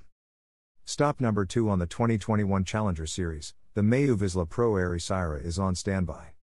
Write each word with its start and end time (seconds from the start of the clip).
Stop 0.85 1.19
number 1.19 1.45
2 1.45 1.67
on 1.67 1.79
the 1.79 1.87
2021 1.87 2.63
Challenger 2.63 3.07
Series, 3.07 3.55
the 3.73 3.81
MEO 3.81 4.15
Vissla 4.15 4.47
Pro 4.47 4.73
Ericeira 4.73 5.43
is 5.43 5.57
on 5.57 5.73
standby. 5.73 6.33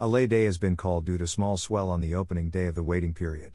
A 0.00 0.08
lay 0.08 0.26
day 0.26 0.46
has 0.46 0.58
been 0.58 0.74
called 0.74 1.04
due 1.04 1.18
to 1.18 1.28
small 1.28 1.56
swell 1.56 1.90
on 1.90 2.00
the 2.00 2.16
opening 2.16 2.50
day 2.50 2.66
of 2.66 2.74
the 2.74 2.82
waiting 2.82 3.14
period. 3.14 3.52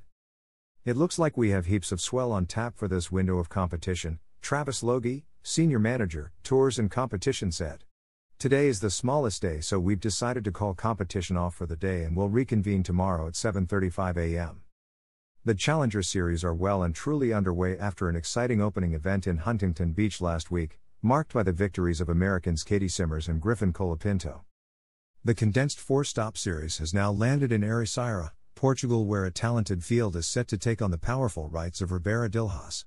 It 0.85 0.97
looks 0.97 1.17
like 1.17 1.37
we 1.37 1.51
have 1.51 1.67
heaps 1.67 1.93
of 1.93 2.01
swell 2.01 2.33
on 2.33 2.45
tap 2.45 2.75
for 2.75 2.89
this 2.89 3.09
window 3.09 3.37
of 3.37 3.47
competition, 3.47 4.19
Travis 4.41 4.83
Logie, 4.83 5.23
senior 5.41 5.79
manager, 5.79 6.33
tours 6.43 6.77
and 6.77 6.91
competition 6.91 7.53
said. 7.53 7.85
Today 8.37 8.67
is 8.67 8.81
the 8.81 8.89
smallest 8.89 9.41
day 9.41 9.61
so 9.61 9.79
we've 9.79 10.01
decided 10.01 10.43
to 10.43 10.51
call 10.51 10.73
competition 10.73 11.37
off 11.37 11.55
for 11.55 11.65
the 11.65 11.77
day 11.77 12.03
and 12.03 12.17
we'll 12.17 12.27
reconvene 12.27 12.83
tomorrow 12.83 13.27
at 13.27 13.35
7:35 13.35 14.17
a.m. 14.17 14.63
The 15.45 15.55
Challenger 15.55 16.03
Series 16.03 16.43
are 16.43 16.53
well 16.53 16.83
and 16.83 16.93
truly 16.93 17.31
underway 17.31 17.77
after 17.77 18.09
an 18.09 18.17
exciting 18.17 18.59
opening 18.61 18.93
event 18.93 19.25
in 19.25 19.37
Huntington 19.37 19.93
Beach 19.93 20.19
last 20.19 20.51
week, 20.51 20.79
marked 21.01 21.33
by 21.33 21.43
the 21.43 21.53
victories 21.53 22.01
of 22.01 22.09
Americans 22.09 22.65
Caity 22.65 22.91
Simmers 22.91 23.29
and 23.29 23.39
Griffin 23.39 23.71
Colapinto. 23.71 24.41
The 25.23 25.33
condensed 25.33 25.79
four-stop 25.79 26.37
series 26.37 26.79
has 26.79 26.93
now 26.93 27.09
landed 27.09 27.53
in 27.53 27.61
Ericeira, 27.61 28.31
Portugal 28.63 29.05
where 29.05 29.25
a 29.25 29.29
talented 29.29 29.83
field 29.83 30.15
is 30.15 30.25
set 30.25 30.47
to 30.47 30.57
take 30.57 30.81
on 30.81 30.89
the 30.89 30.97
powerful 30.97 31.49
Rights 31.49 31.81
of 31.81 31.91
Ribeira 31.91 32.31
d'Ilhas. 32.31 32.85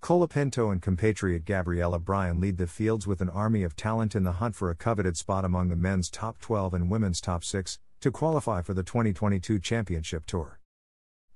Colapinto 0.00 0.70
and 0.70 0.80
compatriot 0.80 1.44
Gabriela 1.44 1.98
Bryan 1.98 2.40
lead 2.40 2.56
the 2.56 2.68
fields 2.68 3.04
with 3.04 3.20
an 3.20 3.28
army 3.28 3.64
of 3.64 3.74
talent 3.74 4.14
in 4.14 4.22
the 4.22 4.38
hunt 4.38 4.54
for 4.54 4.70
a 4.70 4.76
coveted 4.76 5.16
spot 5.16 5.44
among 5.44 5.70
the 5.70 5.74
men's 5.74 6.08
top 6.08 6.38
12 6.38 6.74
and 6.74 6.88
women's 6.88 7.20
top 7.20 7.42
6 7.42 7.80
to 8.00 8.12
qualify 8.12 8.62
for 8.62 8.74
the 8.74 8.84
2022 8.84 9.58
Championship 9.58 10.24
Tour. 10.24 10.60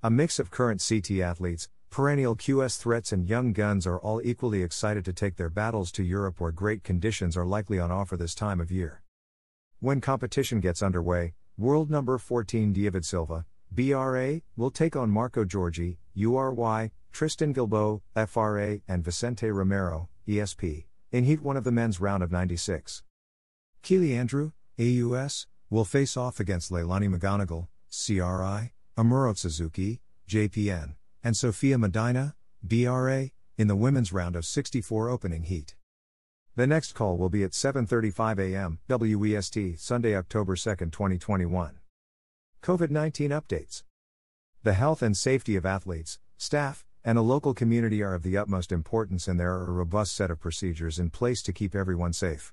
A 0.01 0.13
mix 0.13 0.39
of 0.39 0.53
current 0.53 0.81
CT 0.89 1.19
athletes, 1.19 1.69
perennial 1.91 2.37
QS 2.37 2.79
threats, 2.79 3.11
and 3.11 3.29
young 3.29 3.53
guns 3.53 3.85
are 3.85 3.99
all 3.99 4.21
equally 4.23 4.63
excited 4.63 5.05
to 5.07 5.13
take 5.13 5.35
their 5.35 5.51
battles 5.51 5.91
to 5.91 6.05
Europe 6.05 6.39
where 6.39 6.53
great 6.53 6.85
conditions 6.85 7.37
are 7.37 7.45
likely 7.45 7.81
on 7.81 7.91
offer 7.91 8.17
this 8.17 8.37
time 8.37 8.61
of 8.61 8.71
year. 8.71 9.03
When 9.81 10.01
competition 10.01 10.61
gets 10.61 10.85
underway, 10.85 11.35
world 11.59 11.91
number 11.91 12.17
14 12.17 12.73
David 12.73 13.05
Silva, 13.05 13.45
BRA, 13.71 14.41
will 14.57 14.71
take 14.71 14.97
on 14.97 15.11
Marco 15.11 15.45
Giorgi, 15.45 15.99
URY, 16.17 16.91
Tristan 17.13 17.55
Guilbaud, 17.55 18.03
FRA, 18.29 18.81
and 18.89 19.05
Vicente 19.05 19.51
Romero, 19.51 20.09
ESP, 20.29 20.87
in 21.13 21.25
Heat 21.25 21.43
1 21.43 21.57
of 21.57 21.65
the 21.65 21.73
men's 21.73 22.01
round 22.01 22.23
of 22.23 22.31
96. 22.31 23.03
Keely 23.83 24.15
Andrew, 24.15 24.53
AUS, 24.79 25.47
will 25.71 25.85
face 25.85 26.17
off 26.17 26.41
against 26.41 26.71
Leilani 26.71 27.15
McGonagle, 27.15 27.69
CRI, 27.91 28.73
Amuro 28.97 29.35
Tsuzuki, 29.35 30.01
JPN, 30.29 30.95
and 31.23 31.37
Sofia 31.37 31.79
Medina, 31.79 32.35
BRA, 32.63 33.31
in 33.59 33.69
the 33.69 33.77
women's 33.77 34.13
round 34.13 34.37
of 34.37 34.45
64 34.45 35.09
opening 35.09 35.45
heat. 35.45 35.75
The 36.57 36.67
next 36.67 36.93
call 36.95 37.19
will 37.19 37.29
be 37.29 37.45
at 37.45 37.53
7:35 37.53 38.39
a.m. 38.39 38.79
WEST, 38.89 39.79
Sunday, 39.79 40.17
October 40.17 40.57
2, 40.57 40.75
2021. 40.91 41.79
COVID-19 42.63 43.31
updates. 43.31 43.83
The 44.63 44.75
health 44.75 45.03
and 45.03 45.17
safety 45.17 45.57
of 45.57 45.65
athletes, 45.65 46.19
staff, 46.37 46.85
and 47.05 47.17
a 47.17 47.23
local 47.23 47.55
community 47.55 48.03
are 48.03 48.15
of 48.15 48.25
the 48.25 48.37
utmost 48.37 48.73
importance, 48.73 49.29
and 49.29 49.39
there 49.39 49.53
are 49.53 49.69
a 49.69 49.73
robust 49.73 50.17
set 50.17 50.31
of 50.31 50.41
procedures 50.41 50.99
in 50.99 51.11
place 51.11 51.41
to 51.43 51.53
keep 51.53 51.75
everyone 51.75 52.13
safe. 52.13 52.53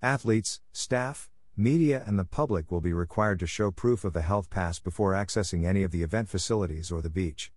Athletes, 0.00 0.60
staff, 0.72 1.28
media, 1.56 2.02
and 2.06 2.18
the 2.18 2.24
public 2.24 2.70
will 2.70 2.80
be 2.80 2.94
required 2.94 3.38
to 3.40 3.46
show 3.46 3.70
proof 3.70 4.04
of 4.04 4.14
the 4.14 4.22
health 4.22 4.48
pass 4.48 4.78
before 4.78 5.12
accessing 5.12 5.66
any 5.66 5.82
of 5.82 5.90
the 5.90 6.02
event 6.02 6.30
facilities 6.30 6.90
or 6.90 7.02
the 7.02 7.10
beach. 7.10 7.52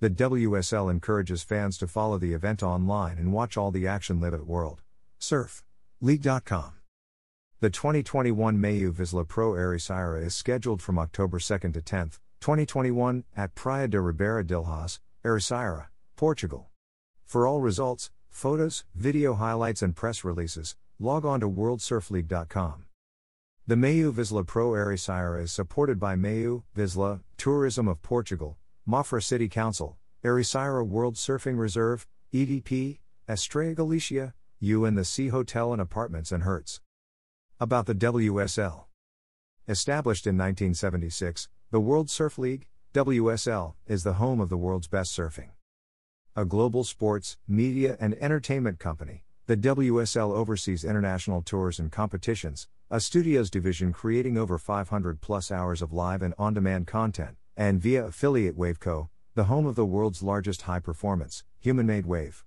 The 0.00 0.10
WSL 0.10 0.90
encourages 0.90 1.42
fans 1.44 1.78
to 1.78 1.86
follow 1.86 2.18
the 2.18 2.32
event 2.32 2.62
online 2.62 3.18
and 3.18 3.32
watch 3.32 3.56
all 3.56 3.70
the 3.70 3.86
action 3.86 4.20
live 4.20 4.34
at 4.34 4.46
World 4.46 4.82
Surf 5.18 5.62
League.com. 6.00 6.79
The 7.62 7.68
2021 7.68 8.58
MEO 8.58 8.90
Vissla 8.90 9.28
Pro 9.28 9.52
Ericeira 9.52 10.24
is 10.24 10.34
scheduled 10.34 10.80
from 10.80 10.98
October 10.98 11.38
2 11.38 11.58
to 11.72 11.82
10, 11.82 12.12
2021, 12.40 13.24
at 13.36 13.54
Praia 13.54 13.86
de 13.86 14.00
Ribeira 14.00 14.42
d'Ilhas, 14.42 14.98
Ericeira, 15.22 15.88
Portugal. 16.16 16.70
For 17.26 17.46
all 17.46 17.60
results, 17.60 18.10
photos, 18.30 18.84
video 18.94 19.34
highlights, 19.34 19.82
and 19.82 19.94
press 19.94 20.24
releases, 20.24 20.74
log 20.98 21.26
on 21.26 21.40
to 21.40 21.50
worldsurfleague.com. 21.50 22.86
The 23.66 23.76
MEO 23.76 24.10
Vissla 24.10 24.46
Pro 24.46 24.70
Ericeira 24.70 25.42
is 25.42 25.52
supported 25.52 26.00
by 26.00 26.16
MEO, 26.16 26.64
Vissla, 26.74 27.20
Tourism 27.36 27.88
of 27.88 28.00
Portugal, 28.00 28.56
Mafra 28.88 29.22
City 29.22 29.50
Council, 29.50 29.98
Ericeira 30.24 30.82
World 30.82 31.16
Surfing 31.16 31.58
Reserve, 31.58 32.06
EDP, 32.32 33.00
Estrella 33.28 33.74
Galicia, 33.74 34.32
U 34.60 34.86
and 34.86 34.96
the 34.96 35.04
Sea 35.04 35.28
Hotel 35.28 35.74
and 35.74 35.82
Apartments 35.82 36.32
and 36.32 36.44
Hertz. 36.44 36.80
About 37.62 37.84
the 37.84 37.94
WSL. 37.94 38.84
Established 39.68 40.26
in 40.26 40.34
1976, 40.38 41.46
the 41.70 41.78
World 41.78 42.08
Surf 42.08 42.38
League, 42.38 42.66
WSL, 42.94 43.74
is 43.86 44.02
the 44.02 44.14
home 44.14 44.40
of 44.40 44.48
the 44.48 44.56
world's 44.56 44.88
best 44.88 45.14
surfing. 45.14 45.50
A 46.34 46.46
global 46.46 46.84
sports, 46.84 47.36
media, 47.46 47.98
and 48.00 48.14
entertainment 48.14 48.78
company, 48.78 49.24
the 49.44 49.58
WSL 49.58 50.32
oversees 50.32 50.84
international 50.84 51.42
tours 51.42 51.78
and 51.78 51.92
competitions, 51.92 52.66
a 52.90 52.98
studios 52.98 53.50
division 53.50 53.92
creating 53.92 54.38
over 54.38 54.56
500 54.56 55.20
plus 55.20 55.50
hours 55.50 55.82
of 55.82 55.92
live 55.92 56.22
and 56.22 56.32
on 56.38 56.54
demand 56.54 56.86
content, 56.86 57.36
and 57.58 57.78
via 57.78 58.06
affiliate 58.06 58.56
Waveco, 58.56 59.10
the 59.34 59.44
home 59.44 59.66
of 59.66 59.76
the 59.76 59.84
world's 59.84 60.22
largest 60.22 60.62
high 60.62 60.80
performance, 60.80 61.44
human 61.58 61.84
made 61.84 62.06
wave. 62.06 62.42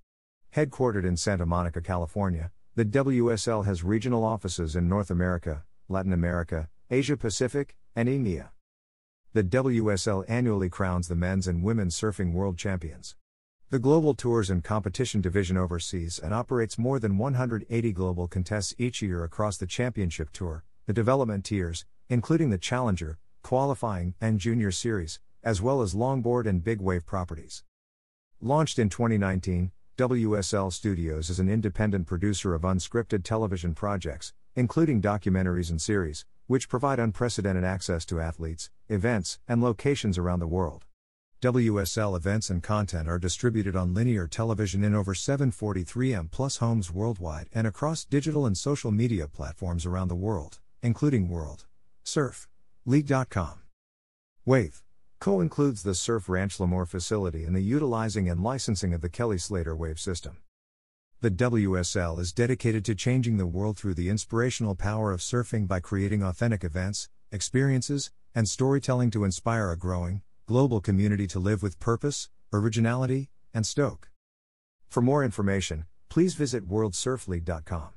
Headquartered 0.56 1.06
in 1.06 1.18
Santa 1.18 1.46
Monica, 1.46 1.81
California, 1.81 2.52
the 2.75 2.85
WSL 2.85 3.66
has 3.66 3.84
regional 3.84 4.23
offices 4.23 4.75
in 4.75 4.89
North 4.89 5.11
America, 5.11 5.63
Latin 5.89 6.13
America, 6.13 6.69
Asia 6.89 7.17
Pacific, 7.17 7.75
and 7.95 8.09
EMEA 8.09 8.50
the 9.34 9.44
WSL 9.44 10.23
annually 10.28 10.69
crowns 10.69 11.07
the 11.07 11.16
men's 11.16 11.47
and 11.47 11.63
women's 11.63 12.00
surfing 12.00 12.34
world 12.34 12.56
champions. 12.56 13.16
The 13.72 13.79
Global 13.79 14.13
Tours 14.13 14.51
and 14.51 14.63
Competition 14.63 15.22
Division 15.22 15.57
oversees 15.57 16.19
and 16.19 16.35
operates 16.35 16.78
more 16.78 17.00
than 17.00 17.17
180 17.17 17.91
global 17.94 18.28
contests 18.28 18.75
each 18.78 19.01
year 19.01 19.23
across 19.23 19.57
the 19.57 19.66
Championship 19.66 20.29
Tour, 20.34 20.63
the 20.85 20.94
development 20.94 21.45
tiers, 21.45 21.84
including 22.09 22.51
the 22.51 22.59
Challenger, 22.59 23.17
Qualifying, 23.41 24.13
and 24.22 24.38
Junior 24.38 24.69
Series, 24.69 25.19
as 25.44 25.63
well 25.63 25.81
as 25.81 25.95
longboard 25.95 26.45
and 26.45 26.63
big 26.63 26.79
wave 26.79 27.03
properties. 27.03 27.63
Launched 28.40 28.78
in 28.78 28.88
2019, 28.88 29.72
WSL 29.96 30.74
Studios 30.74 31.30
is 31.30 31.40
an 31.40 31.48
independent 31.48 32.08
producer 32.08 32.56
of 32.56 32.64
unscripted 32.64 33.24
television 33.24 33.76
projects, 33.76 34.34
including 34.56 35.00
documentaries 35.00 35.70
and 35.70 35.80
series, 35.80 36.26
which 36.48 36.68
provide 36.68 36.98
unprecedented 36.98 37.64
access 37.64 38.03
to 38.03 38.20
athletes, 38.20 38.72
events, 38.90 39.38
and 39.48 39.62
locations 39.62 40.18
around 40.18 40.40
the 40.40 40.48
world. 40.48 40.86
WSL 41.44 42.18
events 42.18 42.50
and 42.50 42.64
content 42.64 43.08
are 43.08 43.20
distributed 43.20 43.76
on 43.76 43.94
linear 43.94 44.26
television 44.26 44.84
in 44.84 44.96
over 44.96 45.14
743M 45.14 46.32
plus 46.32 46.58
homes 46.58 46.92
worldwide 46.92 47.48
and 47.53 47.68
across 47.68 48.03
digital 48.03 48.48
and 48.48 48.58
social 48.58 48.90
media 48.90 49.28
platforms 49.28 49.86
around 49.86 50.08
the 50.08 50.16
world, 50.16 50.58
including 50.82 51.30
World 51.30 51.66
Surf 52.02 52.48
League.com. 52.84 53.59
Wave 54.44 54.82
Co 55.23 55.39
includes 55.39 55.84
the 55.84 55.95
Surf 55.95 56.28
Ranch 56.28 56.57
Lemoore 56.57 56.85
facility 56.85 57.45
and 57.45 57.56
the 57.56 57.61
utilizing 57.61 58.28
and 58.28 58.44
licensing 58.44 58.94
of 58.94 59.00
the 59.00 59.07
Kelly 59.07 59.38
Slater 59.38 59.73
Wave 59.73 59.97
system. 59.97 60.39
The 61.22 61.31
WSL 61.31 62.20
is 62.20 62.34
dedicated 62.34 62.84
to 62.84 62.93
changing 62.93 63.37
the 63.37 63.47
world 63.47 63.78
through 63.78 63.93
the 63.93 64.09
inspirational 64.09 64.75
power 64.75 65.14
of 65.14 65.22
surfing 65.22 65.66
by 65.66 65.79
creating 65.79 66.23
authentic 66.23 66.66
events, 66.66 67.08
experiences, 67.31 68.11
and 68.35 68.49
storytelling 68.49 69.11
to 69.11 69.23
inspire 69.23 69.72
a 69.72 69.78
growing, 69.78 70.23
global 70.46 70.81
community 70.81 71.26
to 71.28 71.40
live 71.40 71.64
with 71.64 71.79
purpose, 71.79 72.28
originality, 72.52 73.29
and 73.53 73.66
stoke. 73.66 74.09
For 74.90 74.99
more 74.99 75.23
information, 75.23 75.85
please 76.09 76.34
visit 76.34 76.67
worldsurfleague.com. 76.67 77.93